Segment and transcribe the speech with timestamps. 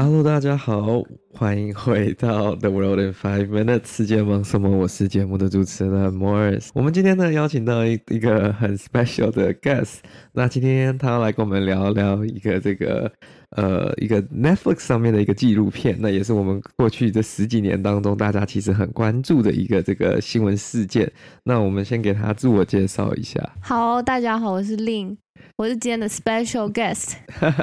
[0.00, 1.02] Hello，大家好，
[1.32, 3.96] 欢迎回到 The World in Five Minutes。
[3.96, 4.70] 世界忙什么？
[4.70, 6.68] 我是节目的主持人 Morris。
[6.72, 9.96] 我们今天呢邀请到一一个很 special 的 guest。
[10.30, 13.10] 那今天他来跟我们聊聊一个这个
[13.56, 15.96] 呃一个 Netflix 上面的一个纪录片。
[15.98, 21.10] 那也是我们过去这十几年当中大家其实很关注的一个这个新闻事件。
[21.44, 23.40] 那我们先给他自我介绍一下。
[23.60, 25.16] 好，大家好，我是 Lin。
[25.56, 27.14] 我是今天的 special guest。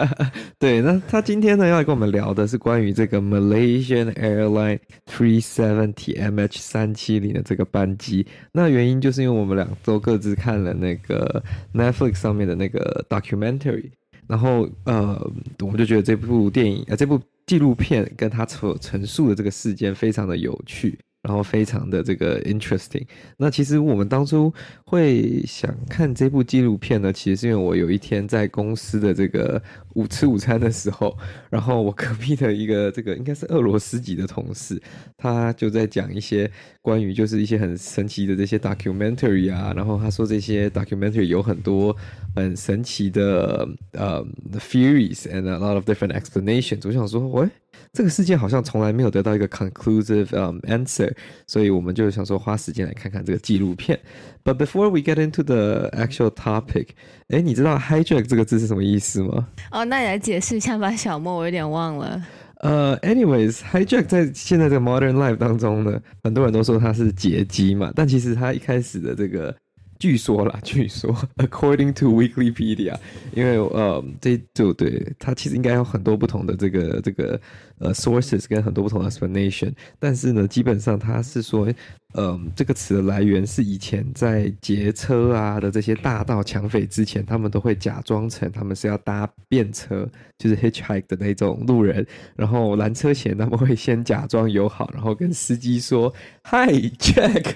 [0.57, 5.93] 对，那他今天呢要来跟我们聊的是关于这个 Malaysian Airline 370
[6.31, 8.25] MH 三七零的这个班机。
[8.53, 11.43] 那原因就是因为我们俩都各自看了那个
[11.73, 13.91] Netflix 上面的那个 documentary，
[14.27, 15.19] 然后呃，
[15.59, 20.97] 我们就觉得这部电影呃这部纪录片跟他所陈述的这个事件非常的有趣。
[21.25, 23.03] 然后非常的这个 interesting。
[23.35, 24.53] 那其实我们当初
[24.85, 29.59] 会想看这部纪录片呢，其实是因为我有一天在公司的这个
[29.95, 31.17] 午吃午餐的时候，
[31.49, 34.79] 然后我隔壁的一个这个应该是俄罗斯籍的同事，
[35.17, 36.49] 他就在讲一些
[36.83, 41.95] 关于就是一些很神奇的这些 documentary 啊，然后他说这些 documentary 有很多
[42.35, 46.81] 很神奇的呃、um, theories and a lot of different explanations。
[46.85, 47.49] 我想说，喂。
[47.95, 51.11] 这个事件好像从来没有得到一个 conclusive um answer，
[51.47, 53.97] 所以我们就想说花时间来看看这个纪录片。
[54.43, 56.89] But before we get into the actual topic，
[57.29, 59.47] 哎，你知道 hijack 这个字是什么意思吗？
[59.71, 62.21] 哦，那你来解释一下吧，小莫，我有点忘了。
[62.57, 69.55] 呃、uh,，anyways，hijack 在现在这个 modern life 当中呢，很多人都说它是劫机嘛，但其实它一开始的这个。
[69.97, 72.97] 据说啦， 据说，according to Wikipedia，
[73.33, 77.39] 因为呃，这就对它其实应该有很多不同的这个这个
[77.79, 81.67] 呃 sources 跟很多不同的 explanation，但是呢，基本上它是说，
[82.15, 90.07] 嗯、这个词的来源是以前在劫车啊的这些大盗抢匪之前，他们都会假装成他们是要搭便车，
[90.37, 97.53] 就是 hitchhike 的那种路人，然后拦车前他们会先假装友好，然后跟司机说 Hi Jack。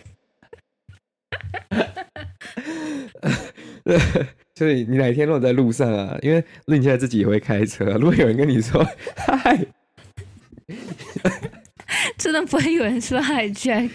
[3.83, 3.97] 对，
[4.55, 8.85] 所以你哪天如果在路上啊，因为那你现在自己也会开车，如果有人跟你说
[9.15, 9.65] 嗨，
[12.17, 13.89] 真的不会有人说 hijack。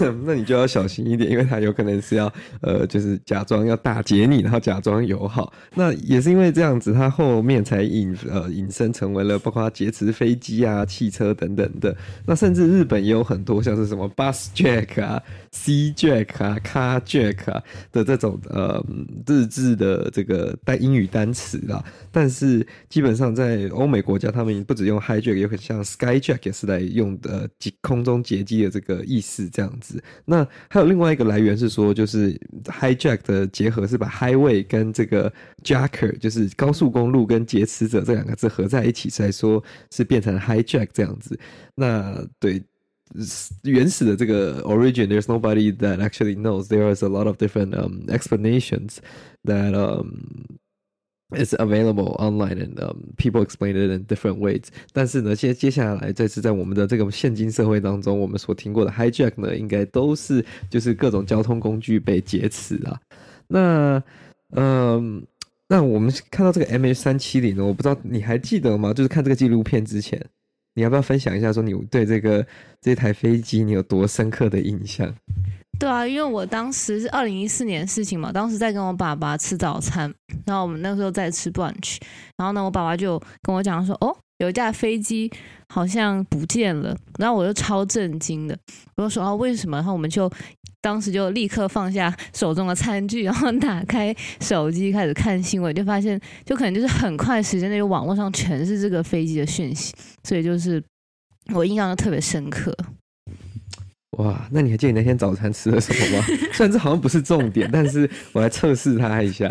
[0.24, 5.52] 那你就要小心一点，因为他有可能是要呃，就是假装要打劫你，然后假装友好。
[5.74, 11.94] 那也是因为这样子，他后面才引呃引申成为了包括劫持飞机啊、汽车等等的。
[12.26, 18.82] 那甚至日本也有很多像是什么 bus jack 啊、C jack 啊、car jack 啊的这种呃
[19.26, 21.84] 日制的这个带英语单词啦。
[22.12, 27.48] 但是基本上在欧美国家，他们不只用 hijack，也很像 skyjack 也是来用的
[27.80, 30.02] 空中劫机的这个意思这样子。
[30.24, 32.32] 那还有另外一个来源是说，就是
[32.64, 41.38] hijack 的结合是把 highway 跟这个 jacker，就是高速公路跟劫持者这两个字合在一起，才说是变成 hijack 这样子。
[41.74, 42.62] 那对
[43.62, 46.68] 原始的这个 origin，there's nobody that actually knows.
[46.68, 48.96] There is a lot of different um explanations
[49.44, 50.60] that um.
[51.32, 52.74] It's available online and
[53.16, 54.64] people explain it in different ways.
[54.92, 63.00] 但是呢，接接下来这次在我们的这个现今社会当中，我们所听过的 hijack 呢，应该都是就是各种交通工具被劫持啊。
[63.46, 64.02] 那
[64.56, 65.24] 嗯，
[65.68, 68.92] 那我们看到这个 MH 三七零呢，我不知道你还记得吗？
[68.92, 70.20] 就是看这个纪录片之前，
[70.74, 72.44] 你要不要分享一下，说你对这个
[72.80, 75.14] 这台飞机你有多深刻的印象？
[75.80, 80.12] 对啊，因为我当时是二零一四年的事情嘛，当时在跟我爸爸吃早餐，
[80.44, 81.96] 然后我们那时候在吃 brunch，
[82.36, 85.32] 然后呢，我爸爸就跟我讲说，哦，有一架飞机
[85.70, 88.54] 好像不见了，然后我就超震惊的，
[88.96, 89.78] 我就说啊，为什么？
[89.78, 90.30] 然后我们就
[90.82, 100.82] 当时就立刻放下手中的餐具， 然后打开手机开始看新闻，就发现就可能就是很快时间内，网络上全是这个飞机的讯息，所以就是
[101.54, 102.76] 我印象就特别深刻。
[104.20, 106.24] 哇，那你还记得你那天早餐吃了什么吗？
[106.52, 109.48] 虽然这好像不是重点，但是我来测试他一下。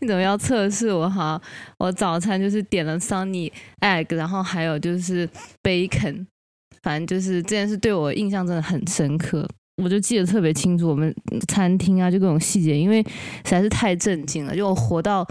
[0.00, 1.08] 你怎么要测试我？
[1.08, 1.40] 哈，
[1.78, 3.50] 我早餐就是点了 Sunny
[3.80, 5.28] Egg，然后还有就是
[5.62, 6.26] Bacon，
[6.82, 9.48] 反正就是这件事对我印象真的很深刻，
[9.82, 10.88] 我就记得特别清楚。
[10.88, 11.14] 我们
[11.48, 14.54] 餐厅啊，就各种细节，因为实在是太震惊了。
[14.54, 15.26] 就我活到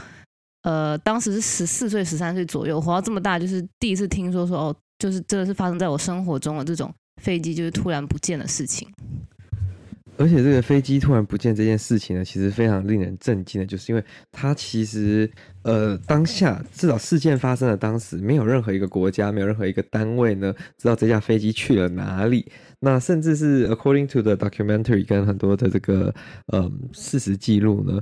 [0.63, 6.93] 呃，当时是十四岁、十三岁左右，活到这么大，就是第一次听说说哦，就是真的是发生在我生活中的这种。
[7.21, 8.87] 飞机就是突然不见的事情，
[10.17, 15.29] 而且这个飞机突然不见这件事情呢，其实非常令人震惊的，就是因为它其实
[15.63, 22.51] 呃当下至少事件发生的当时，没有任何一个国家，没有任何一个单位呢知道这架飞机去了哪里。
[22.79, 26.13] 那甚至是 according to the documentary 跟很多的这个
[26.53, 27.99] 嗯事实记录呢。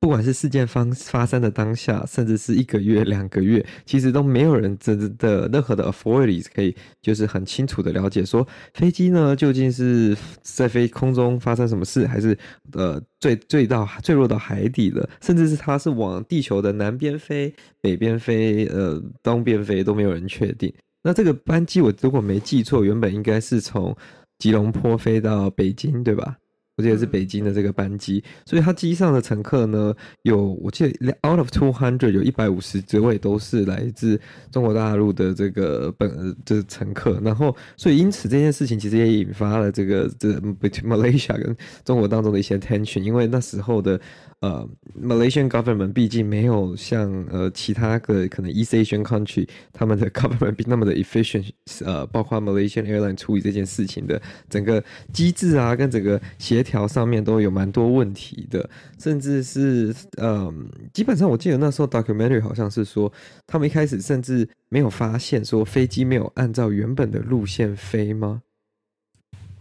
[0.00, 12.36] 不管是事件发发生的当下，甚至是一个月、两个月，其实都没有人真的任何的 authorities 可以就是很清楚的了解说飞机呢究竟是在飞空中发生什么事，还是
[12.72, 20.72] 呃坠坠到坠落到海底了，甚至是它是往地球的南边飞、北边飞、呃东边飞都没有人确定。
[21.02, 23.94] 那这个班机我如果没记错，原本应该是从
[24.38, 26.38] 吉隆坡飞到北京，对吧？
[26.80, 34.18] 我记得是北京的这个班机，所以它机上的乘客呢，有我记得 out of two hundred 有一百五十职位都是来自
[34.50, 41.54] 中国大陆的这个本就是乘客，然后所以因此这件事情其实也引发了这个这 between Malaysia 跟
[41.84, 44.00] 中国当中的一些 tension，因为那时候的。
[44.40, 44.66] 呃、
[44.98, 51.50] ，Malaysian government 毕竟没有像呃其他个可能 East Asian country 他们的 government 比那么的 efficient，
[51.84, 54.82] 呃，包括 Malaysian airline 处理这件事情的整个
[55.12, 60.50] 机制啊，跟整个协调上面都有蛮多问题的，甚至是呃，
[60.94, 63.12] 基本上我记得那时候 documentary 好像是说，
[63.46, 68.40] 他们一开始甚至没有发现说飞机没有按照原本的路线飞吗？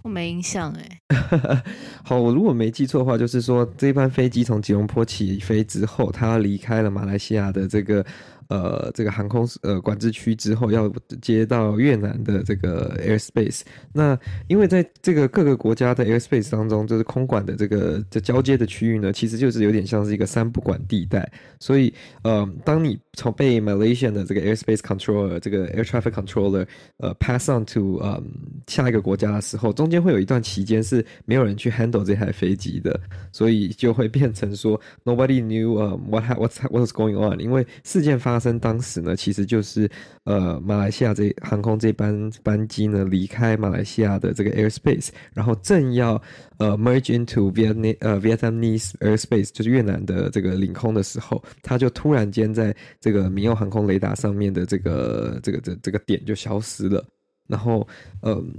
[0.01, 0.99] 我没印象哎。
[2.03, 8.05] 好，我如果没记错的话，就是说这班飞机从吉隆坡起飞之后，它离开了马来西亚的这个。
[8.49, 10.91] 呃，这个航空呃管制区之后要
[11.21, 13.61] 接到越南的这个 airspace，
[13.93, 14.17] 那
[14.47, 21.93] 因为在这个各个国家的 airspace 当中，就是空管的这个这交接的区域呢，其实就是有点像是一个三不管地带，所以
[22.23, 26.65] 呃，当你从被 Malaysian 的这个 airspace controller 这个 air traffic controller
[26.97, 28.19] 呃 pass on to 呃
[28.65, 32.99] 下一个国家的时候，中间会有一段期间是没有人去 handle 这台飞机的，
[33.31, 38.38] 所以就会变成说 nobody knew um what what what's going on，因为事件发。
[38.39, 39.89] 生当时呢，其实就是
[40.23, 46.21] 呃，马来西亚这航空这班班机呢离开马来西亚的这个 airspace，然后正要
[46.57, 57.05] 呃 merge into Vietnam 呃 Vietnamese airspace，就是越南的这个领空的时候，它就突然间在这个民用航空雷达上面的这个这个这这个点就消失了，
[57.47, 57.87] 然后
[58.21, 58.51] 嗯。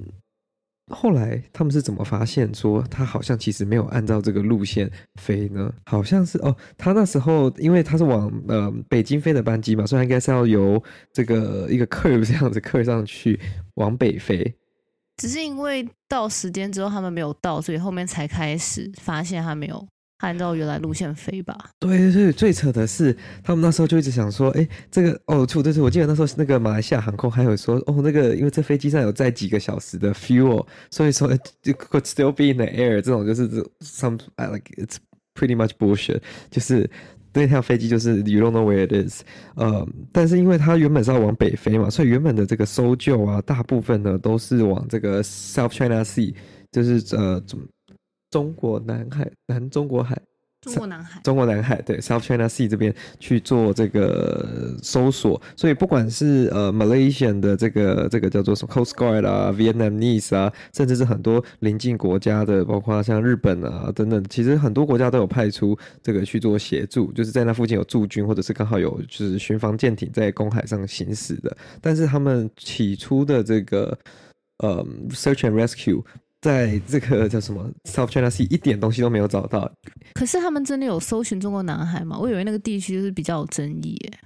[0.91, 4.91] 后来他们是怎么发现说他好像其实没有按照这个路线
[5.21, 5.73] 飞呢？
[5.87, 10.83] 好像是哦，他那时候因为他是往呃北京飞的班机嘛，所以他应该是要由
[11.13, 13.39] 这个一个 curve 这样子 curve 上去
[13.75, 14.55] 往北飞。
[15.17, 19.87] 只是因为到时间之后他们没有到，所以后面才开始发现他没有。
[20.20, 21.56] 按照原来路线飞吧。
[21.78, 33.00] 对对对，最扯的是，他们那时候就一直想说，哎，这个哦，错对对，我记得那时候那个马来西亚航空还有说，哦，那个因为这飞机上有载几个小时的 fuel，所以说 it could still be in the air。
[33.00, 33.49] 这种就是
[33.81, 34.96] some I like it's
[35.34, 36.20] pretty much bullshit，
[36.50, 36.88] 就是
[37.32, 39.22] 那条飞机就是 you don't know where it is。
[39.55, 46.34] 呃，但是因为它原本是要往北飞嘛，所以原本的这个搜救啊，大部分呢都是往这个 South China Sea，
[46.70, 47.64] 就是呃怎么。
[48.31, 50.17] 中国南海、南中国海、
[50.61, 73.99] 中国南海、中国南海，对，South China Sea 这边去做这个搜索，所以不管是呃 Malaysian 的这个这个叫做什么 Coast Guard 啊，Vietnamese 啊，甚至是很多邻近国家的，包括像日本啊等等，其实很多国家都有派出这个去做协助，就是在那附近有驻军，或者是刚好有就是巡防舰艇在公海上行驶的，但是他们起初的这个
[74.59, 76.05] 呃 Search and Rescue。
[76.41, 79.71] 在这个叫什么 South China Sea 一点东西都没有找到。
[80.15, 82.19] 可是他们真的有搜寻中国南海吗？
[82.19, 84.19] 我以为那个地区就是比较有争议耶。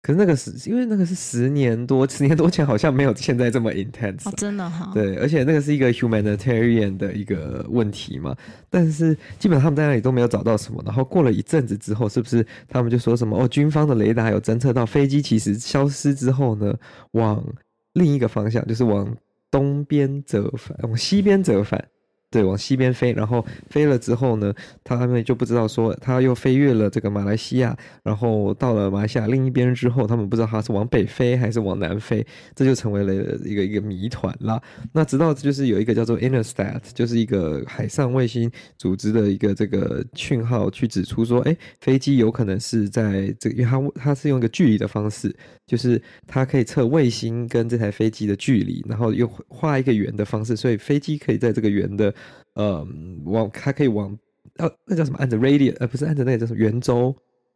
[0.00, 4.26] 可是那个是因为那个是十年多， 十年多前好像没有现在这么 intense。
[4.26, 4.90] 哦，真的哈。
[4.94, 8.34] 对，而且那个是一个 humanitarian 的一个问题嘛。
[8.70, 10.82] 但是基本上他们在那里都没有找到什么。
[10.86, 16.72] 然后过了一阵子之后，是不是他们就说什么哦，军方的雷达有侦测到飞机其实消失之后呢，
[17.10, 17.44] 往
[17.92, 19.14] 另一个方向，就是往。
[19.50, 21.88] 东边折返，往西边折返，
[22.30, 24.52] 对，往西边飞，然后飞了之后呢，
[24.84, 34.62] 他们就不知道说他又飞越了这个马来西亚，然后到了马来西亚另一边之后，他们不知道他是往北飞还是往南飞，这就成为了一个一个谜团了。
[34.92, 45.34] 那直到就是有一个叫做 Interstat，就是一个海上卫星组织的一个这个讯号去指出说，哎，飞机有可能是在这个，因为它它是用一个距离的方式。
[45.68, 52.12] 就是它可以测卫星跟这台飞机的距离，然后又画一个圆的方式，所以飞机可以在这个圆的，
[52.54, 52.84] 呃，
[53.26, 54.18] 往它可以往，
[54.56, 55.18] 呃，那叫什么？
[55.18, 57.14] 按着 radius，呃，不是按着那个叫什么圆周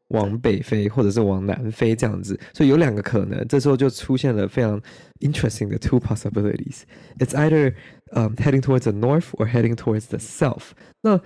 [0.08, 2.38] 往北飞，或者是往南飞这样子。
[2.52, 4.78] 所以有两个可能，这时候就出现了非常
[5.20, 6.82] interesting 的 two possibilities。
[7.18, 7.74] It's either
[8.12, 10.72] um heading towards the north or heading towards the south。
[11.00, 11.18] 那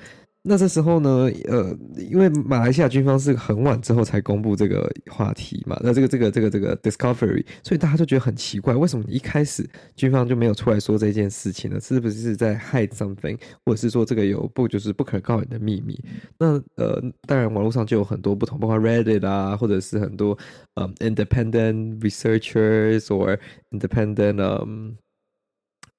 [0.48, 11.80] 那这时候呢，呃，因为马来西亚军方是很晚之后才公布这个话题嘛，那这个这个这个这个 discovery，所以大家就觉得很奇怪，为什么一开始军方就没有出来说这件事情呢？
[11.80, 16.00] 是不是在 hide something，或者是说这个有不就是不可告人的秘密？
[16.38, 20.38] 那呃，当然网络上就有很多不同，包括 Reddit 啊，或者是很多
[20.74, 23.36] 呃、independent researchers or
[23.72, 24.92] independent、um,。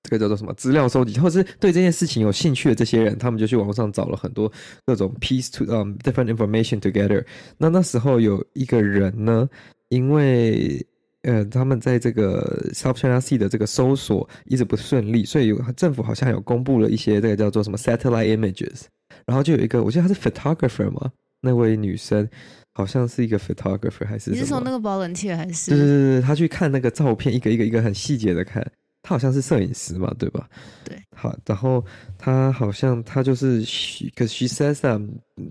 [0.07, 4.49] 这个叫做什么资料收集，或者是对这件事情有兴趣的这些人，他们就去网络上找了很多
[4.85, 7.23] 各种 piece to um different information together。
[7.57, 9.49] 那那时候有一个人呢，
[9.89, 10.85] 因为
[11.23, 18.83] 呃他们在这个 South China Sea 的这个搜索一直不顺利，所以有政府好像有公布了一些这个叫做什么 satellite images。
[19.25, 21.11] 然后就有一个，我记得他是 photographer 嘛，
[21.41, 22.25] 那位女生
[22.73, 24.31] 好像是一个 photographer 还是？
[24.31, 25.71] 你是说那个 volunteer 还是？
[25.71, 28.65] 对对对对，她去看那个照片，一个一个一个很细节的看。
[29.07, 30.49] 他好像是摄影师嘛，对吧？
[30.83, 31.01] 对。
[31.15, 31.81] 好，然后
[32.17, 35.01] 他好像他就是，cause she says that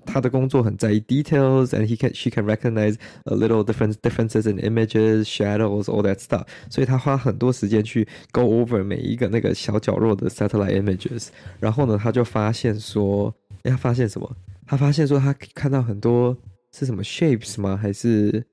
[0.05, 6.03] 他的工作很在意 details，and he can she can recognize a little different differences in images, shadows, all
[6.03, 6.47] that stuff。
[6.69, 11.29] 所以他花很多时间去 go over 每一个那个小角落的 satellite images。
[11.59, 14.37] 然后呢，他就发现说，哎，他发现什么？
[14.67, 16.37] 他发现说他看到很多
[16.75, 17.75] 是什么 shapes 吗？
[17.75, 18.45] 还是？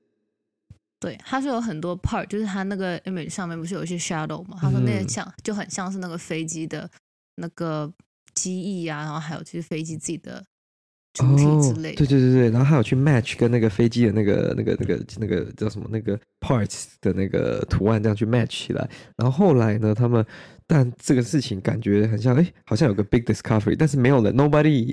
[1.04, 4.56] 对，他说有很多 part，就是他那个 image 上面不是有一些 shadow 嘛？
[4.60, 6.90] 他说那些像就很像是那个飞机的
[7.36, 7.92] 那个
[8.34, 10.42] 机翼啊，然后还有就是飞机自己的
[11.12, 11.96] 主体之类的。
[11.96, 18.88] 对对对对，然后还有去 match 跟那个飞机的那个那个那个那个叫什么那个 parts 的那个图案这样去 match 起来。
[19.16, 20.24] 然后后来呢，他们
[20.66, 24.86] 但这个事情感觉很像，哎，好像有个 big discovery，但是没有了，nobody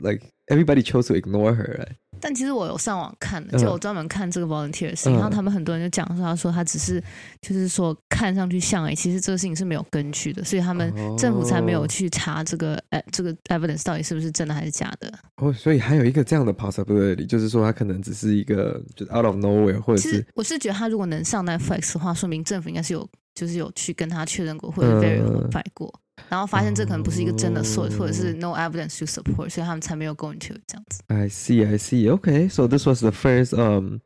[0.00, 1.78] like everybody chose to ignore her。
[1.78, 1.92] Right?
[2.20, 7.02] 但其实我有上网看的，就我专门看这个 volunteer 的事情，然后他们很多人就讲说，他说他只是
[7.40, 15.12] 就是说看上去像诶，其实这个事情是没有根据的，所以他们政府才没有去查这个诶这个 evidence 到底是不是真的还是假的。
[15.36, 25.92] 哦，所以还有一个这样的 possibility，就是说他可能只是一个就是 out of nowhere，或者是我是觉得他如果能上 Netflix 的话，说明政府应该是有就是有去跟他确认过或者 verify 过。
[26.28, 31.00] 然后发现这可能不是一个真的 source，、或者是 no evidence to support，所以他们才没有 going to 这样子。
[31.08, 32.08] I see, I see.
[32.10, 34.00] Okay, so this was the first um.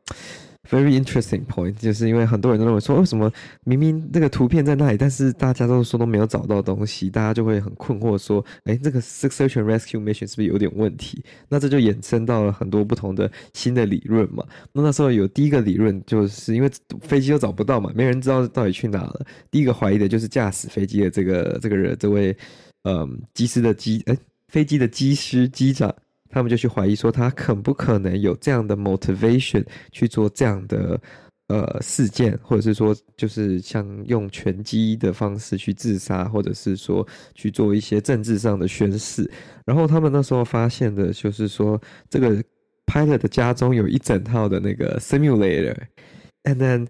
[0.69, 3.29] Very interesting point，就是因为很多人都认为说，为什么
[3.65, 11.21] 明明那个图片在那里，但是大家都说都没有找到东西，大家就会很困惑说，哎，这个 search and rescue mission 是不是有点问题？
[11.49, 14.45] 那这就衍生到了很多不同的新的理论嘛。
[14.71, 19.25] 那那时候有第一个理论，就是因为飞机都找不到嘛，没人知道到底去哪了。
[19.51, 22.35] 第一个怀疑的就是驾驶飞机的这个这个人，这位
[22.83, 24.17] 嗯，机师的机，哎，
[24.47, 25.93] 飞机的机师机长。
[26.33, 30.99] 他们就去怀疑说，他可不可能有这样的 motivation 去做这样的
[31.47, 39.29] 呃事件，或者是说，就是像用拳击的方式去自杀，或者是说去做一些政治上的宣示。
[39.63, 42.43] 然后他们那时候发现的就是说，这个
[42.87, 46.87] pilot 的家中有一整套的那个 simulator，and then。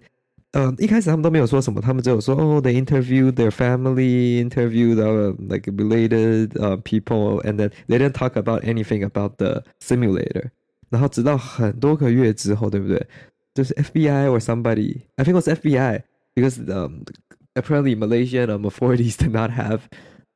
[0.53, 8.31] 呃，一开始他们都没有说什么，他们只有说哦，they interviewed their family, interviewed uh, like related uh people, and then they didn't talk
[8.35, 10.49] about anything about the simulator。
[10.89, 13.05] 然后直到很多个月之后，对不对？
[13.53, 16.01] 就是 FBI or somebody, I think it was FBI,
[16.33, 17.03] because um
[17.53, 19.81] apparently Malaysian authorities did not have，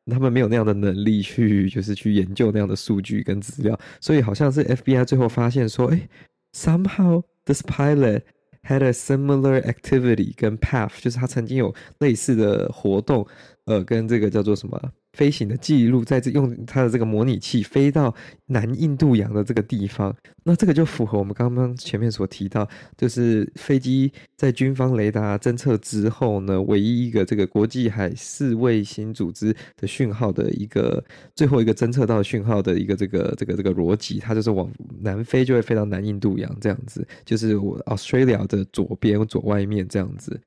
[0.05, 6.07] 他们没有那样的能力去就是去研究那样的数据跟资料，所以好像是 FBI 最后发现说，哎，
[6.55, 8.21] somehow this pilot。
[8.67, 13.27] Had a similar activity 跟 path，就是他曾经有类似的活动，
[13.68, 14.80] 呃，跟这个叫做什么？
[15.12, 18.14] 飞行的记录，在这用它的这个模拟器飞到
[18.46, 34.70] 南印度洋的这个地方，那这个就符合我们刚刚前面所提到，就是飞机在军方雷达侦测之后呢，唯一一个这个国际海事卫星组织的讯号的一个最后一个侦测到讯号的一个这个这个这个逻辑，它就是往
[35.00, 40.40] 南飞就会飞到南印度洋这样子，就是我 Australia 的左边左外面这样子。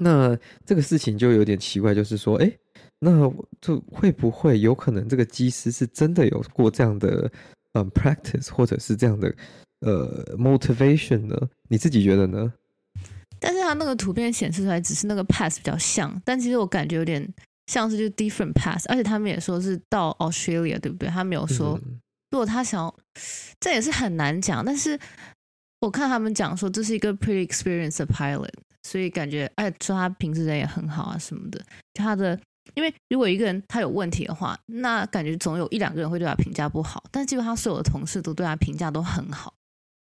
[0.00, 2.52] 那这个事情就有点奇怪，就是说，哎。
[3.00, 7.30] 那就会不会有可能这个机师是真的有过这样的
[7.72, 9.34] 嗯 practice，或者是这样的
[9.80, 11.36] 呃 motivation 呢？
[11.68, 12.50] 你自己觉得呢？
[13.38, 17.28] 但是他那个图片显示出来只是那个 pass 比较像，但其实我感觉有点
[17.66, 21.06] 像是就 different pass，而且他们也说是到 Australia，对不对？
[21.10, 21.78] 他没有说
[22.30, 22.94] 如果他想要，
[23.60, 24.64] 这也是很难讲。
[24.64, 24.98] 但是
[25.80, 28.48] 我看他们讲说这是一个 pretty experienced pilot，
[28.84, 31.60] 所以感觉哎说他平时人也很好啊什么的，
[31.92, 32.38] 他的。
[32.74, 39.52] 因为如果一个人他有问题的话，那感觉总有一两个人会对他评价不好，但基本上所有的同事都对他评价都很好，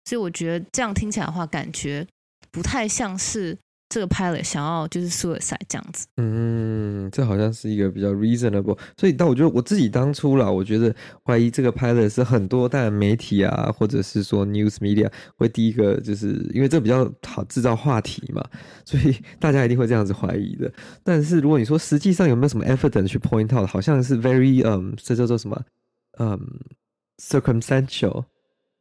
[0.06, 2.08] 所以我觉得这样听起来的话，感觉
[2.52, 3.56] 不太像是
[3.94, 6.08] 这个 pilot 想要就是 suicide 这样子。
[6.18, 8.76] 嗯，这好像是一个比较 reasonable。
[8.98, 15.08] 所以，但我觉得我自己当初啦，我觉得怀疑这个 pilot 是很多但媒体啊，或者是说 news media
[15.38, 18.44] 会第一个就是因为这比较好制造话题嘛，
[18.84, 20.74] 所以大家一定会这样子怀疑的。
[21.04, 25.62] 但是如果你说实际上有没有什么 evidence 去 point out，好像是 very 嗯，这叫做什么
[26.18, 26.40] 嗯
[27.22, 28.26] circumstantial。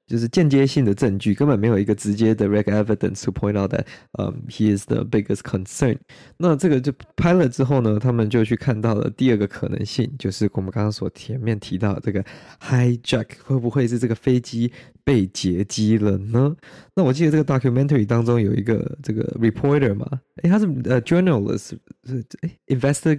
[0.07, 3.85] 就是间接性的证据，根本没有一个直接的 r e c evidence to point out that，
[4.19, 5.97] 嗯、um,，he is the biggest concern。
[6.37, 12.25] 那这个就拍了之后呢，他们就去看到了第二个可能性，就是我们刚刚所前面提到的这个
[12.61, 14.73] hijack 会不会是这个飞机
[15.05, 16.55] 被劫机了呢？
[16.95, 20.07] 那我记得这个 documentary 当中有一个这个 reporter 嘛，
[20.43, 21.73] 诶，他是呃 journalist，
[22.05, 23.19] 是诶 investor。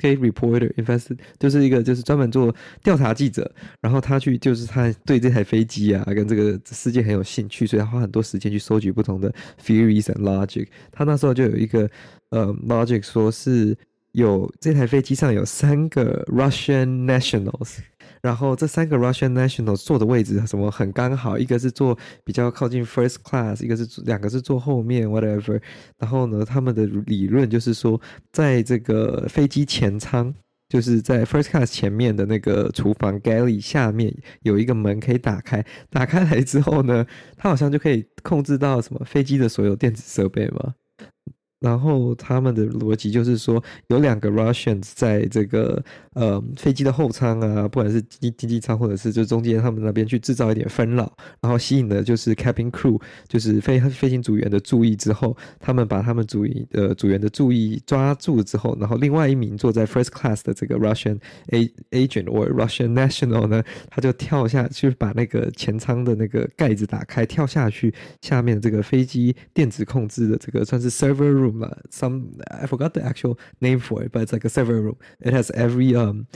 [0.00, 9.32] K reporter invested 就是一个就是专门做调查记者，然后他去就是他对这台飞机啊跟这个世界很有兴趣，所以他花很多时间去收集不同的
[9.64, 10.66] theories and logic。
[10.90, 11.88] 他那时候就有一个
[12.30, 13.76] 呃 logic 说是
[14.12, 17.78] 有这台飞机上有三个 Russian nationals。
[18.22, 25.60] 然后这三个 Russian national 坐的位置什么很刚好，一个是坐比较靠近 first class，一个是两个是坐后面 whatever。
[25.98, 28.00] 然后呢，他们的理论就是说，
[28.32, 30.32] 在这个飞机前舱，
[30.68, 40.74] 就是在 first class 前面的那个厨房 galley 下面有一个门可以打开，打开来之后呢，它好像就可以控制到什么飞机的所有电子设备嘛。
[41.60, 45.82] 然后他们的逻辑就是说，有两个 Russians 在这个
[46.14, 51.12] 呃飞机的后舱啊，不管是经经济舱或者是就中间他们那边去制造一点纷扰，
[51.42, 52.98] 然后吸引的就是 cabin crew，
[53.28, 61.18] 就是飞飞行组员的注意之后，他们把他们组员呃组员的注意抓住之后，然后另外一名坐在 first class 的这个 Russian
[61.50, 71.49] a agent or Russian national 呢，他就跳下去把那个前舱的那个盖子打开，跳下去下面这个飞机电子控制的这个算是 server room。
[71.89, 74.97] Some I forgot the actual name for it, but it's like a server room.
[75.19, 76.27] It has every um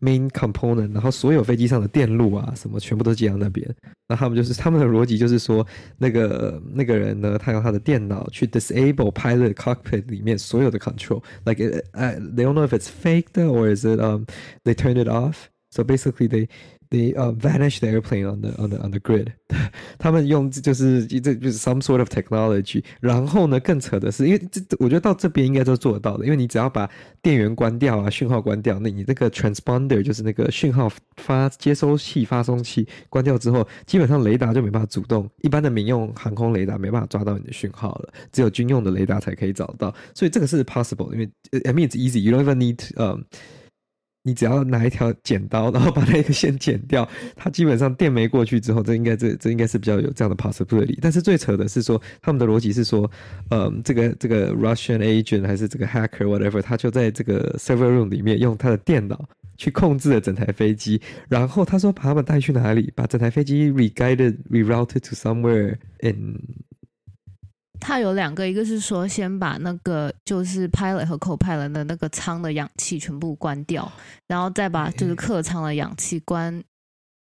[0.00, 0.94] main component.
[0.94, 3.68] 然后所有飞机上的电路啊，什么全部都接到那边。
[4.08, 5.66] 那他们就是他们的逻辑就是说，
[5.98, 11.22] 那个那个人呢，他用他的电脑去 disable pilot cockpit 里面所有的 control.
[11.44, 11.60] Like
[11.92, 14.26] I they don't know if it's faked or is it um
[14.64, 15.48] they turned it off.
[15.70, 16.48] So basically they
[16.95, 19.27] They uh vanish the airplane on the on the on the grid。
[19.99, 22.81] 他们用就是这就是 some sort of technology。
[23.01, 26.89] 然后呢，更扯的是，因为这我觉得到这边应该都做得到的，因为你只要把
[27.21, 39.93] 电源关掉啊，讯号关掉，那你那个 transponder 就是那个讯号发接收器发送器关掉之后，基本上雷达就没办法主动，一般的民用航空雷达没办法抓到你的讯号了，只有军用的雷达才可以找到。
[40.13, 41.29] 所以这个是 possible，因为
[41.65, 43.23] I mean it's easy，you don't even need um。
[44.27, 50.97] 你只要拿一条剪刀，然后把那个线剪掉，它基本上电没过去之后，这应该这这应该是比较有这样的 possibility。
[50.99, 53.09] 但是最扯的是说，他们的逻辑是说，
[53.51, 66.39] 嗯，这个这个 Russian agent 还是这个 hacker whatever，他就在这个 server room 里面用他的电脑去控制了整台飞机，然后他说把他们带去哪里，把整台飞机 re-guided rerouted to somewhere in。
[67.79, 73.91] 他有两个，一个是说先把那个就是 pilot 和 co-pilot 的那个舱的氧气全部关掉，
[74.27, 76.63] 然后再把就是客舱的氧气关，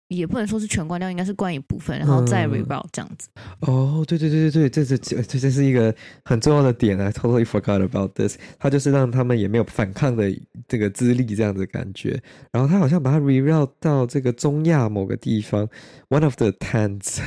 [0.09, 3.29] 也不能说是全关掉，应该是关一部分，然后再 reroute 这样子。
[3.61, 5.95] 哦，对对对对对，这是这这是一个
[6.25, 8.37] 很重要的点啊，totally forgot about this。
[8.59, 10.31] 他就是让他们也没有反抗的
[10.69, 12.21] 这个资历这样子的感觉，
[12.53, 15.69] 然后他好像把它 reroute 到这个中亚某个地方
[16.09, 17.19] ，one of the tents。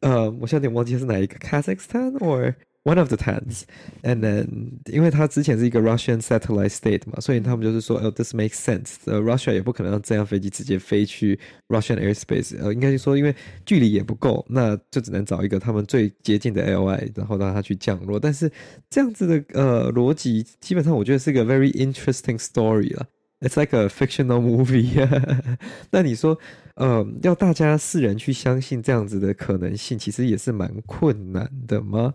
[0.00, 4.46] 呃，我现在有点忘记是哪一个，Kazakhstan or one of the tens，and then
[4.90, 13.34] 因为它之前是一个 Russian satellite state 嘛，所以他们就是说，哦，this makes sense，呃，Russia 也不可能让这样飞机直接飞去 Russian airspace，呃，应该是说因为
[13.66, 18.18] 距离也不够，那就只能找一个他们最接近的 AOI，然后让它去降落。
[18.18, 18.50] 但是
[18.88, 23.06] 这样子的呃逻辑，基本上我觉得是一个 very interesting story 了。
[23.40, 25.08] It's like a fictional movie。
[25.90, 26.38] 那你说，
[26.74, 32.14] 呃，要大家世人去相信这样子的可能性，其实也是蛮困难的吗？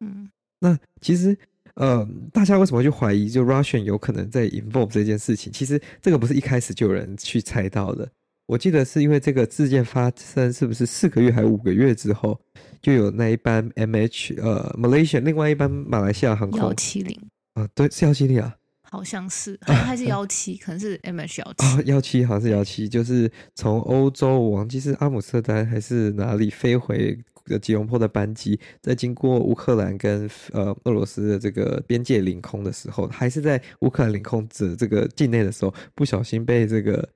[0.00, 1.38] 嗯，那其实，
[1.74, 5.52] 呃，大家为什么会去怀疑就 Russian 有可能在 involve 这件事情？
[5.52, 8.08] 其实这个不是一开始就有人去猜到的。
[8.46, 12.40] 我记得是因为这个事件发生是不是四个月还五个月之后，
[12.82, 17.16] 就有那一班 MH 呃 Malaysia 另外一班马来西亚航空幺七零
[17.54, 18.56] 啊，对，是幺七零啊。
[18.90, 21.66] 好像是， 好像还是幺七，可能是 MH 幺七。
[21.66, 27.18] 哦，幺七好像是幺七，就是从欧洲，我忘记是阿姆斯特丹还是哪里飞回
[27.60, 37.08] 吉隆坡的班机，在经过乌克兰跟呃俄罗斯的这个边界领空的时候，还是在乌克兰领空的这个境内的时候，不小心被这个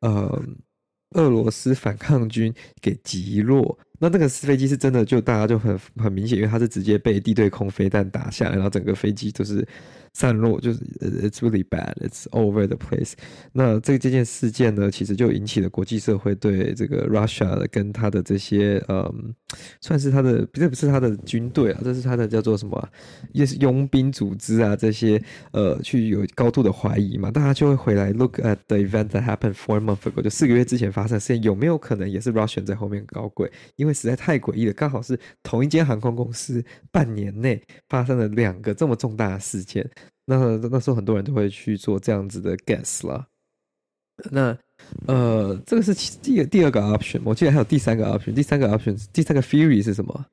[0.00, 0.42] 呃
[1.16, 3.78] 俄罗斯反抗军给击落。
[3.98, 9.66] 那那个飞机是真的，就大家就很很明显，因为它是直接被地对空飞弹打下来，然后整个飞机就是。
[10.14, 13.12] 散落就是，it's really bad, it's over the place。
[13.52, 19.34] 那这这件事件呢，其实就引起了国际社会对这个 Russia 跟他的这些，嗯，
[19.80, 22.88] 算是他的，这不是他的军队啊，这是他的叫做什么，
[23.32, 27.30] 也是佣兵组织啊，这些呃，去有高度的怀疑嘛。
[27.32, 33.50] 大家就会回来 look at the event that happened four months ago，就四个月之前发生的事件，有没有可能也是 Russian 在后面搞鬼？
[33.74, 39.84] 因为实在太诡异了，刚好是同一间航空公司，半年内发生了两个这么重大的事件。
[40.26, 43.26] 那那时候很多人都会去做这样子的 guess 啦。
[44.30, 44.56] 那
[45.06, 50.26] 呃，这个是第二第二个 option，我记得还有第三个 option，第三个 option，第三个 theory 是什么？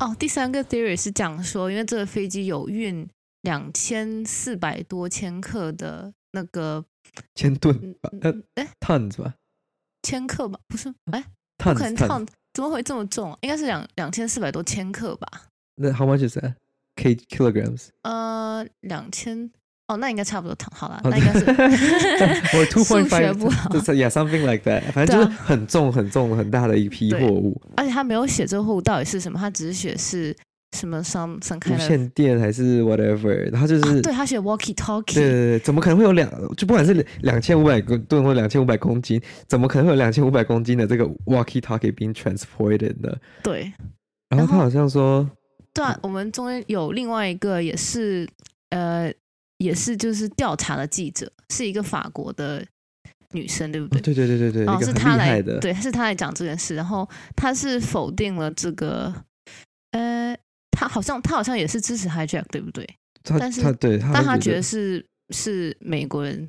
[0.00, 3.08] 哦，第三个 theory 是讲说，因为这个飞机有运
[3.42, 6.84] 两千四百多千克的那个
[7.36, 9.34] 千吨，呃，哎，tons 吧？
[10.02, 10.58] 千克吧？
[10.66, 11.24] 不是，哎，
[11.56, 13.36] 不可能 ton，怎么会这么重？
[13.42, 15.26] 应该是两两千四百多千克吧？
[15.76, 16.36] 那 how much is
[16.98, 19.50] that？K kilograms，呃，两千
[19.86, 20.56] 哦，那应该差不多。
[20.72, 21.46] 好了，那应该是
[22.56, 27.58] 我 two point five，不好，就是 yeah something like that，反正就是很重很重很大的一批货物。
[27.76, 30.36] 而且他没有写这个货物到底是什么，他只是写是
[30.76, 43.16] 什么 some kind of 无线电还是 whatever，然后就是、啊、对他写 walkie talkie，对对对，怎么可能会有两就不管是两千五百吨或两千五百公斤，怎么可能会有两千五百公斤的这个 walkie talkie being transported 呢？
[43.42, 43.72] 对，
[44.28, 45.26] 然后他好像说。
[45.74, 48.28] 对啊，我们中间有另外一个也是，
[48.70, 49.12] 呃，
[49.58, 52.64] 也是就是调查的记者，是一个法国的
[53.32, 53.98] 女生，对不对？
[53.98, 59.12] 哦、对对对对对，哦，是她来的，对，是她来讲这件事，然后她是否定了这个，
[59.92, 60.36] 呃，
[60.70, 62.88] 她好像她好像也是支持 hijack，对不对？
[63.38, 65.04] 但是，对，但她觉得是。
[65.30, 66.48] 是美国人，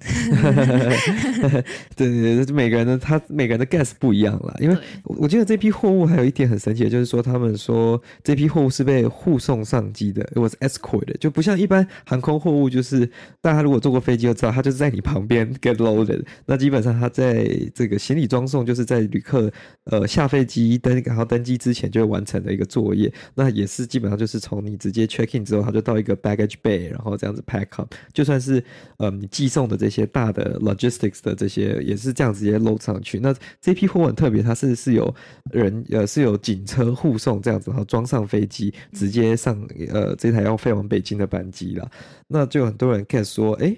[1.97, 4.55] 对 对对，每个人的他每个人的 guess 不一样啦。
[4.61, 13.09] 因为我觉得这批货物还有一点很神奇的，就是说他们说这批货物是被护送上机的，it was escorted，就不像一般航空货物，就是
[13.41, 16.23] 大家如果坐过飞机就知道，它就是在你旁边 get loaded。
[16.45, 19.51] 那基本上它在这个行李装送，就是在旅客
[19.85, 23.11] 呃下飞机登然后登机之前就会完成的一个作业。
[23.35, 28.63] 那也是基本上就是从你直接 check in 之后，它就到一个 baggage bay，然后这样子 pack up，就算是。
[28.97, 33.19] 呃，你寄送的这些大的 logistics 的这些也是这样直接 load 上去。
[33.19, 35.13] 那这批货很特别，它是是有
[35.51, 41.89] 人呃是有警车护送这样子，然后装上飞机直接上呃这台要飞往北京的班机了。
[42.27, 43.75] 那就很多人 guess 说，哎，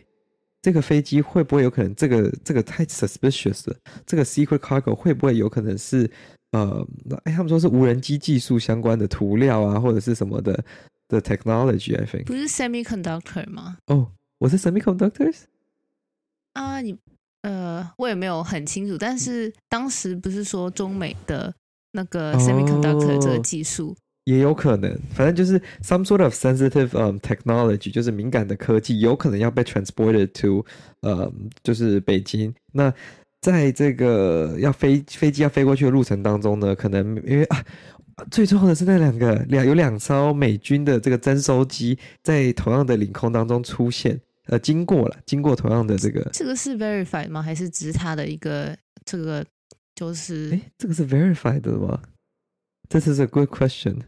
[0.61, 3.75] 这个飞机会不会有可能这个这个太 suspicious 了？
[4.05, 6.09] 这个 secret cargo 会不会有可能是
[6.51, 6.85] 呃，
[7.23, 10.63] 哎他们说是无人机技术相关的涂料啊，或者是什么的
[11.07, 13.77] 的 technology？I think 不是 semiconductor 吗？
[13.87, 14.11] 哦。
[14.41, 15.41] 我是 semiconductors
[16.53, 16.97] 啊，你
[17.43, 21.53] 呃，我也没有很清楚，但是当时不是说中美的
[21.91, 30.65] 那个 semiconductor 这个技术、哦、也有可能，反正就是 some sort of sensitive um technology，就是敏感的科技，有可能要被 transported to
[31.01, 32.51] 呃，就是北京。
[32.73, 32.91] 那
[33.41, 37.63] 在这个要飞飞机要飞过去的路程当中呢，可能因为啊，
[38.31, 44.19] 最重要的是那两个两有两艘美军的这个侦收机在同样的领空当中出现。
[44.47, 47.41] 呃，经过了，经过同样的这个，这个是 verified 吗？
[47.41, 49.45] 还是只是他的一个这个
[49.95, 50.51] 就是？
[50.51, 52.01] 哎，这个是 verified 的吗
[52.89, 54.01] ？This is a good question。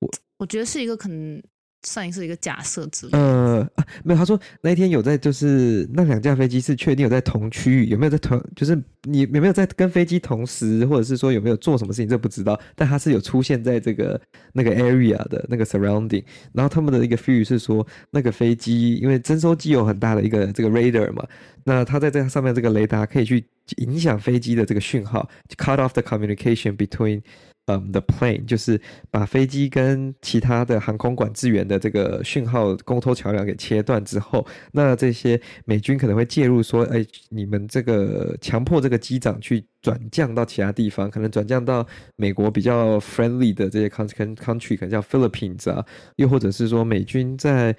[0.00, 1.42] 我我觉得是一个可能。
[1.84, 3.12] 算是一个假设之类。
[3.12, 12.58] 呃、啊，没有，他说那一天有在，就是那两架飞机是确定有在同区域，有没有在同，就是你有没有在跟飞机同时，或者是说有没有做什么事情，这不知道。
[12.74, 14.20] 但他是有出现在这个
[14.52, 16.24] 那个 area 的那个 surrounding。
[16.52, 21.26] 然后他们的一个 view 是说，那个飞机因为征收机有很大的一个这个 radar 嘛，
[21.64, 23.44] 那它在这上面这个雷达可以去
[23.76, 27.22] 影响飞机的这个讯号，cut off the communication between。
[27.66, 28.78] 嗯、，the plane 就是
[29.10, 45.84] 把飞机跟其他的航空管制员的这个讯号沟通桥梁给切断之后，那这些美军可能会介入说，哎，你们这个强迫这个机长去转降到其他地方，可能转降到美国比较 friendly 的这些 country country，可能叫 Philippines 啊，
[46.16, 47.74] 又或者是说美军在。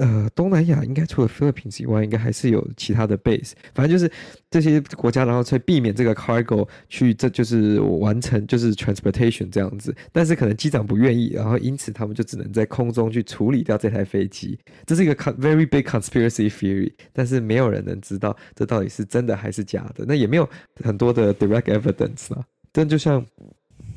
[0.00, 3.52] 呃，东南亚应该除了菲律宾以外，应该还是有其他的 base。
[3.74, 4.10] 反正就是
[4.50, 9.94] 这些国家，然后才避免这个 cargo 去，这就是完成就是 transportation 这样子。
[10.10, 14.58] 但是可能机长不愿意，然后因此他们就只能在空中去处理掉这台飞机。
[14.86, 20.06] 这是一个 very big conspiracy theory，但是没有人能知道这到底是真的还是假的。
[20.08, 20.48] 那也没有
[20.82, 22.42] 很多的 direct evidence 啦。
[22.72, 23.22] 但就像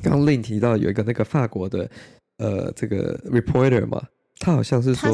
[0.02, 1.90] 刚刚 Lin 提到有一个那个法国的
[2.40, 4.06] 呃这个 reporter 嘛，
[4.40, 5.10] 他好像是说。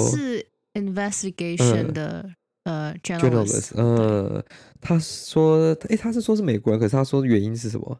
[0.73, 2.29] Investigation 的、
[2.63, 4.43] 嗯、呃 journalist，呃，
[4.81, 7.99] 他说，诶，他是说是美国人，可是他说原因是什么？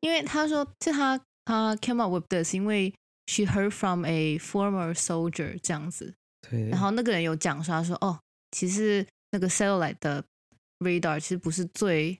[0.00, 2.92] 因为他说，是他他 came up with this，因为
[3.26, 6.14] she heard from a former soldier 这样子。
[6.48, 6.68] 对。
[6.68, 8.18] 然后那个人有讲说，他说哦，
[8.50, 10.24] 其实那个 satellite 的
[10.80, 12.18] radar 其实不是最。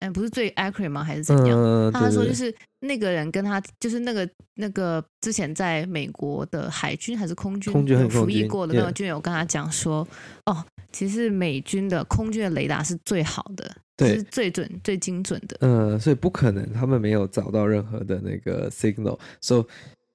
[0.00, 1.04] 嗯，不是最 accurate 吗？
[1.04, 1.58] 还是怎样？
[1.58, 10.06] 嗯、他说就是那个人跟他，就是那个那个之前在美国的海军还是空军有服役过的那个军友跟他讲说，
[10.46, 15.56] 哦，其实美军的空军的雷达是最好的，对，是最准、最精准的。
[15.60, 19.18] 嗯，所以不可能他们没有找到任何的那个 signal。
[19.42, 19.66] So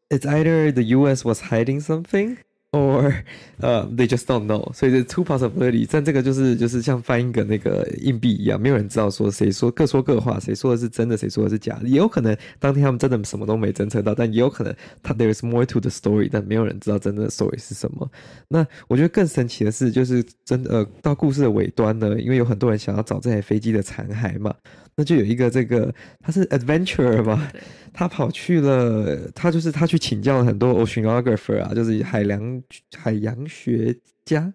[0.10, 1.24] it's either the U.S.
[1.24, 2.38] was hiding something.
[2.76, 3.24] Or，
[3.62, 5.88] 呃、，they just don't know，所以这 two possibilities。
[5.90, 11.88] 但这个就是就是像翻一个那个硬币一样，没有人知道说谁说各说各话，谁说的是真的，谁说的是假的。
[11.88, 18.12] 也有可能当天他们真的什么都没侦测到，但也有可能他 there is more to the story，但没有人知道真正的 story 是什么。
[18.50, 24.54] 那我觉得更神奇的是，就是真的呃到故事的尾端呢，因为有很多人想要找这台飞机的残骸嘛。
[24.97, 27.51] 那就有一个这个，他是 adventurer 吧，
[27.93, 32.63] 他跑去了，他就是他去请教了很多 oceanographer 啊，就是海洋
[32.95, 34.53] 海洋学家，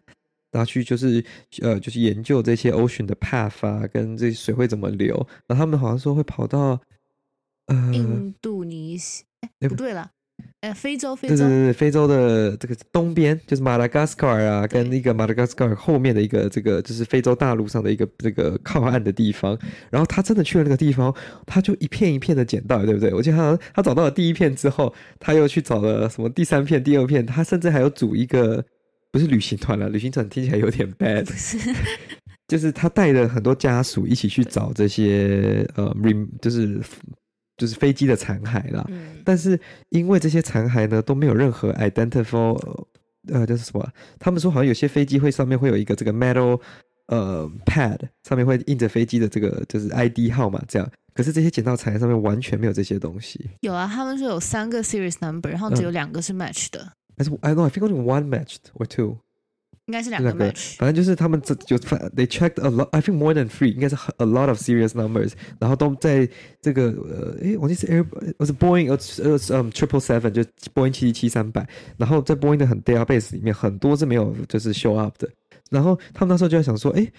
[0.50, 1.22] 然后去就是
[1.60, 5.14] 呃就是研究这些 ocean 的 path 啊，跟这水会怎么流，
[5.46, 6.80] 然后他们好像说会跑到
[7.66, 9.24] 呃印度尼西，
[9.60, 10.10] 哎不对了。
[10.60, 19.58] 呃，非洲，非洲，对对对，非洲的这个东边就是马达加斯加啊，跟那个马达加斯加后面的一个这个就是非洲大陆上的一个这个靠岸的地方。
[19.90, 21.14] 然后他真的去了那个地方，
[21.46, 23.14] 他就一片一片的捡到，对不对？
[23.14, 28.62] 我记得他他找到了第一片之后，他又去找了什么第三片、第二片，他甚至还有组一个
[29.10, 31.26] 不是旅行团了，旅行团听起来有点 bad，
[32.48, 35.96] 就是他带着很多家属一起去找这些呃
[36.42, 36.78] 就是。
[37.60, 42.86] 就是飞机的残骸啦，嗯，但是因为这些残骸呢都没有任何 identifiable，
[43.28, 43.86] 呃，就是什么？
[44.18, 46.58] 他们说好像有些飞机会上面会有一个这个 metal
[47.08, 50.90] 呃 pad，上面会印着飞机的这个就是 ID 号码这样。
[51.12, 53.50] 可是这些捡到残骸上面完全没有这些东西。
[53.60, 56.80] 有啊，他们说有三个 series number，然后只有两个是 match 的。
[57.42, 59.18] I know, I think only one matched or two。
[59.86, 66.28] 应该是两个 match，反正就是他们这就 they checked a lot，I think more than three，应该是 a lot of serious numbers，然后都在
[66.62, 68.06] 这个呃，诶，我记得是 Air，
[68.38, 70.42] 我是 Boeing，呃呃嗯 triple seven，就
[70.74, 71.66] Boeing 七七七三百，
[71.96, 75.28] 然后在 Boeing 的很 database 里面很多是没有就是 show up 的，
[75.70, 77.12] 然后他们那时候就在想说，诶。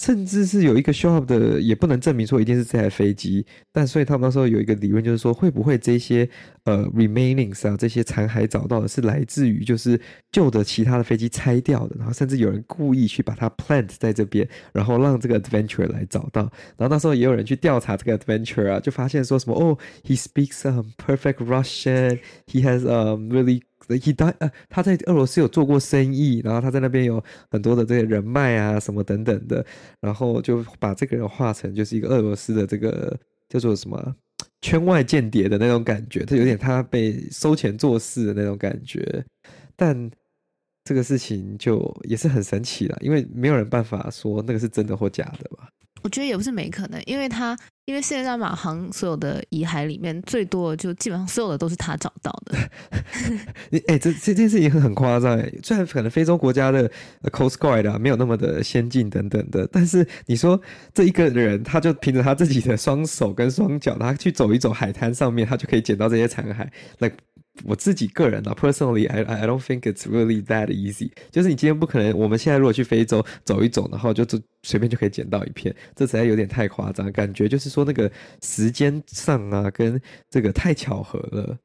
[0.00, 6.26] 甚至是有一个 show up 的，也不能证明说一定是这台飞机，但所以他们那时候有一个理论，就是说会不会这些
[6.64, 10.00] 呃 remainings 啊，这些残骸找到的是来自于就是
[10.32, 23.60] 旧的其他的飞机拆掉的，然后甚至有人故意去把它 plant 在这边，然后让这个 adventure 来找到，然后那时候也有人去调查这个 adventure 啊，就发现说什么哦，he speaks um perfect Russian，he has um really
[23.98, 29.64] He died, 呃，他在俄罗斯有做过生意，然后他在那边有很多的这些人脉啊，什么等等的，
[30.00, 34.14] 然后就把这个人画成就是一个俄罗斯的这个叫做什么
[34.60, 39.24] 圈外间谍的那种感觉，他有点他被收钱做事的那种感觉，
[39.76, 40.10] 但
[40.84, 45.68] 这个事情就也是很神奇了，因为没有人办法说那个是真的或假的吧。
[46.02, 52.56] 我觉得也不是没可能，因为他因为现在马航所有的遗骸里面最多就基本上所有的都是他找到的。
[53.70, 56.90] 你哎、这这件事情很夸张哎，虽然可能非洲国家的
[57.24, 60.60] Coast Guard 啊没有那么的先进等等的，但是你说
[60.94, 66.68] 这一个人他就凭着他自己的双手跟双脚，他去走一走海滩上面，他就可以捡到这些残骸。
[67.64, 71.10] 我自己个人啊，personally，I I don't think it's really that easy。
[71.30, 78.10] 就是你今天不可能，我们现在如果去非洲走一走，然后就就随便就可以捡到一片，这实在有点太夸张，感觉就是说那个
[78.42, 81.58] 时间上啊，跟这个太巧合了。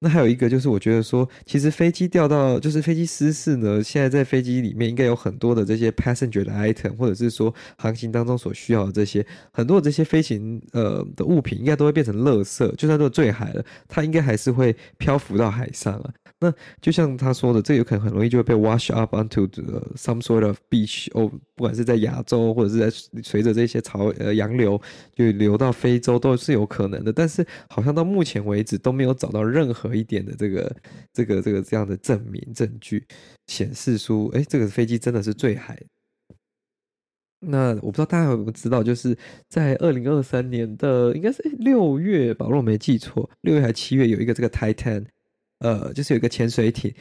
[0.00, 12.70] 那还有一个就是，我觉得说，其实飞机掉到就是飞机失事呢，现在在飞机里面应该有很多的这些 passenger 的 item，或者是说航行当中所需要的这些很多的这些飞行呃的物品，应该都会变成垃圾。
[12.76, 16.12] 就算都坠海了，它应该还是会漂浮到海上啊。
[16.38, 24.78] 那就像他说的，这有可能很容易就会被 wash up onto the some sort of beach，哦，不管是在亚洲或者是在随着这些潮呃洋流
[25.14, 27.10] 就流到非洲都是有可能的。
[27.10, 30.76] 但是好像到目前为止都没有找到任何有一点的这个
[31.12, 33.04] 这个这个这样的证明证据
[33.46, 35.80] 显示出，哎，这个飞机真的是坠海。
[37.40, 39.16] 那我不知道大家有没有知道，就是
[39.48, 45.06] 在二零二三年的应该是六月吧，如果没记错，六月还七月有一个这个 Titan。
[45.60, 46.94] 呃，就是有一个潜水艇，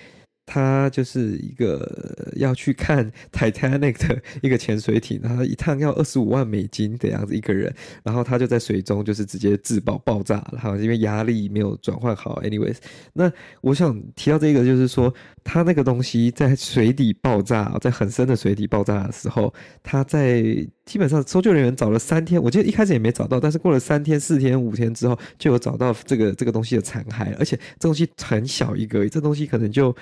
[0.45, 12.41] 他就是一个要去看 Titanic 的一个潜水艇，然后一趟要二十五万美金的样子一个人，然后他就在水中就是直接自爆爆炸了，好像因为压力没有转换好。
[12.41, 12.77] Anyways，
[13.13, 13.31] 那
[13.61, 20.43] 我想提到这个，就是说他那个东西在水底爆炸，在很深的水底爆炸的时候，他在
[20.85, 29.95] 基本上搜救人员找了三天，我记得一开始也没找到，但是过了三天、四天、五天之后，就有找到这个这个东西的残骸，而且这东西很小一个，这东西可能就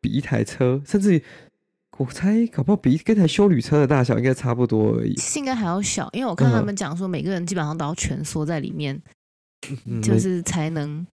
[0.00, 1.22] 比一台车，甚至
[1.98, 5.14] 我猜搞不好比跟台修旅车的大小应该差不多而已。
[5.36, 9.00] 应该还要小，因为我看他们讲说，每个人基本上都要蜷缩在里面，
[9.86, 11.06] 嗯、就是才能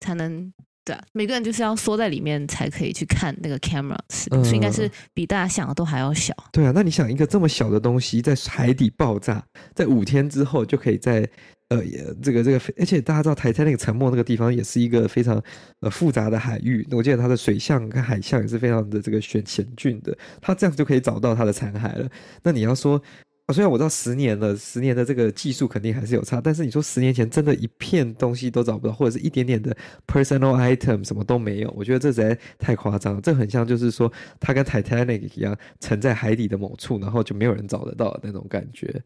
[0.00, 0.52] 才能。
[0.84, 6.34] 对啊，每个人就是要缩在里面才可以去看那个 camera，所以应该是比大家想的都还要小。
[6.50, 9.44] 对啊，那你想一个这么小的东西在海底爆炸，
[9.74, 11.28] 在五天之后就可以在
[11.68, 15.42] 呃也这个这个，而且大家知道台在那个沉没那个地方也是一个非常
[15.80, 22.08] 呃复杂的海域，那我记得它的水象跟海象也是非常的这个险险峻的，它这样就可以找到它的残骸了。
[22.42, 23.02] 那你要说。
[23.46, 29.74] 啊，虽然我知道十年了，十年的这个技术肯定还是有差，但是你说十年前真的一片东西都找不到，或者是一点点的
[30.06, 33.22] personal item 什么都没有，我觉得这实在太夸张了。
[33.22, 39.02] 这很像就是说，它跟 Titanic 一样沉在海底的某处，然后就没有人找得到那种感觉。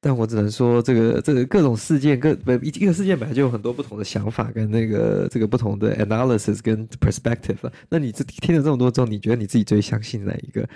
[0.00, 7.70] 但我只能说，这个这个各种事件，各不一个事件本来就有很多不同的想法跟那个这个不同的 analysis 跟 perspective。
[7.90, 10.66] 那你这听了这么多之后，你觉得你自己最相信哪一个？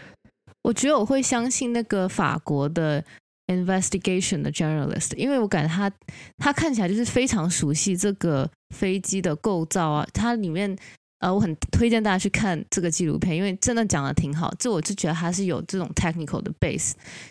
[0.62, 3.02] 我觉得我会相信那个法国的
[3.46, 5.90] investigation 的 journalist，因为我感觉他
[6.37, 10.76] 他看起来就是非常熟悉这个飞机的构造啊，它里面。
[11.24, 14.54] 呃，我很推荐大家去看这个纪录片，因为真的讲的挺好。
[14.58, 16.90] 这我就觉得他是有这种 technical 的 base，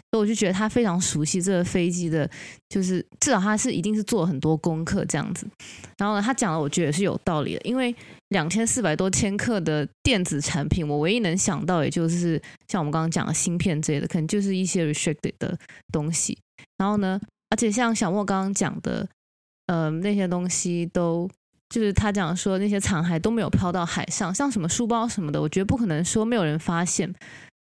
[0.10, 2.28] 所以我就觉得他非常熟悉这个飞机的，
[2.70, 5.46] 就是至少他是一定是做了很多功课这样子。
[6.00, 7.96] 然后呢，他讲的我觉得也是有道理的，因为
[8.30, 15.56] 两千四百多千克的电子产品，我唯一能想到也就是像我们刚刚讲的芯片之类的，可能就是一些 restricted 的
[15.92, 16.36] 东西。
[16.80, 19.08] 然后呢，而且像小莫刚刚讲的，
[19.68, 21.30] 呃，那些东西都。
[21.70, 27.12] 就是他讲说那些残骸都没有飘到海上，像什么书包什么的，我觉得不可能说没有人发现，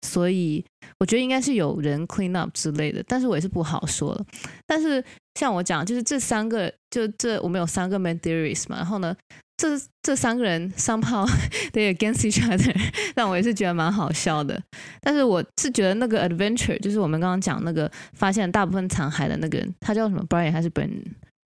[0.08, 0.64] 所以
[1.00, 4.26] 我觉得应该是有人 clean up 之类的，但是我也是不好说了。
[4.66, 5.04] 但是
[5.36, 9.16] 像我讲，就是这三个，就这我们有三个 main theories 嘛，然后呢，
[9.58, 11.28] 这这三个人 somehow
[11.72, 12.76] they against each other，
[13.14, 14.60] 但我也是觉得蛮好笑的。
[15.02, 20.90] 但是我是觉得那个 adventure，就是我们刚刚讲那个发现大部分残骸的那个人，他叫什么 Brian 还是 Ben？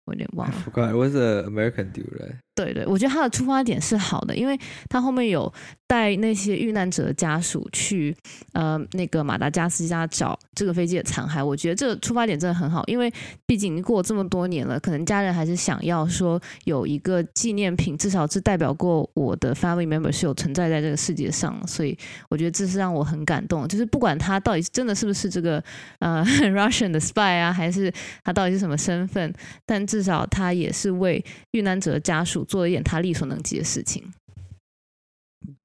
[0.07, 0.55] 我有点忘了。
[0.75, 2.37] I was an American dude, right?
[2.58, 5.54] 对对，我觉得他的出发点是好的，因为他后面有
[5.86, 8.16] 带那些遇难者的家属去
[8.54, 11.46] 呃那个马达加斯加找这个飞机的残骸。
[11.46, 13.14] 我觉得这个出发点真的很好，因为
[13.46, 21.56] 毕竟已经过这么多年了，可能家人还是想要说有一个纪念品，至少是代表过我的 family member 是有存在在这个世界上。
[21.68, 21.96] 所以
[22.28, 25.64] 我觉得这是让我很感动，就是不管他到底真的是不是这个
[26.00, 27.94] 呃 Russian 的 spy 啊，还是
[28.24, 29.32] 他到底是什么身份，
[29.64, 32.47] 但至少他也是为遇难者的家属。
[32.48, 34.04] 做一点他力所能及的事情。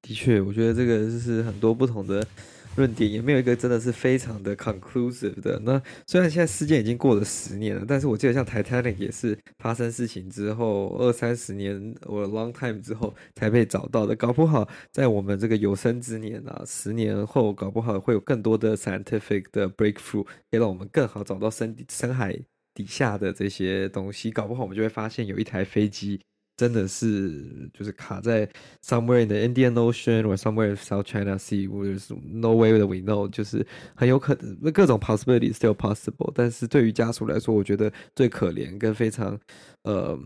[0.02, 2.26] 的确，我觉得这个就是很多不同的
[2.76, 5.60] 论点，也没有一个真的是非常的 conclusive 的。
[5.60, 14.14] 那虽然现在事件已经过了十年了，但是我记得像 Titanic 也是发生事情之后二三十年，我 long time 之后才被找到的。
[14.16, 22.36] 搞不好在我们这个有生之年啊，十年后搞不好会有更多的 scientific 的 breakthrough，可以让我们更好找到深深海
[22.74, 24.30] 底下的这些东西。
[24.30, 26.20] 搞不好我们就会发现有一台飞机。
[26.56, 28.48] 真的是就是卡在
[28.84, 32.96] somewhere in the Indian Ocean or somewhere in South China Sea，或者是 no way that we
[32.96, 36.30] know，就是很有可能，那各种 possibility still possible。
[36.34, 39.38] 但是对于家属来说，我觉得最可怜跟非常
[39.82, 40.18] 呃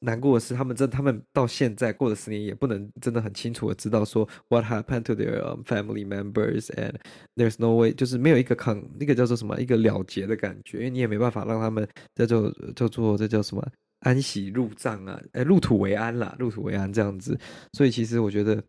[0.00, 6.94] 难过的是，他们真他们到现在过了十年，也不能真的很清楚的知道说 what happened to their family members，and
[7.36, 13.66] there's no way，就是没有一个抗那个叫做什么一个了结的感觉，因为你也没办法让他们叫做叫做这叫什么。
[14.00, 17.38] 安息入葬啊，哎，入土为安啦，入土为安这样子，
[17.72, 18.62] 所以其实我觉得，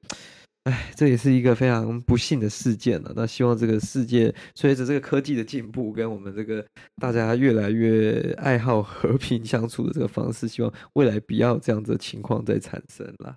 [0.64, 3.14] 哎，这也是一个非常不幸的事件了。
[3.16, 13.36] 那希望这个世界随着这个科技的进步，跟我们这个大家越来越爱好和平相处的这个方式，希望未来不要这样子的情况再产生了。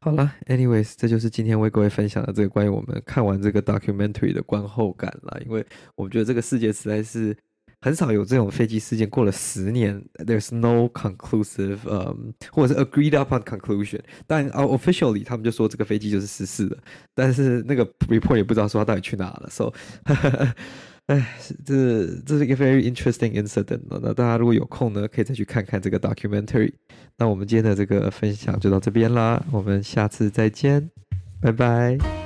[0.00, 5.40] 好了，anyways，这就是今天为各位分享的这个关于我们看完这个 documentary 的观后感了。
[5.44, 7.36] 因为我觉得这个世界实在是。
[7.80, 14.00] 很少有这种飞机事件过了十年，there's no conclusive，呃、um，或者是 agreed upon conclusion。
[14.26, 16.76] 但 officially 他们就说这个飞机就是失事的，
[17.14, 19.48] 但是那个 report 也不知道说它到底去哪了。
[19.50, 19.72] So，
[21.06, 23.80] 哎，这这是一个 very interesting incident。
[23.88, 26.72] 那大家如果有空呢，可以再去看看这个 documentary。
[27.16, 30.90] 那我们今天的这个分享就到这边啦，我们下次再见，
[31.40, 32.17] 拜拜。